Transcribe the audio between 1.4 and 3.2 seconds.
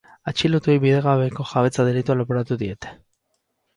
jabetza delitua leporatu diete.